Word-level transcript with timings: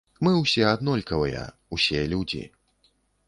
Мы 0.27 0.31
ўсе 0.43 0.63
аднолькавыя, 0.69 1.43
усе 1.77 2.01
людзі. 2.13 2.43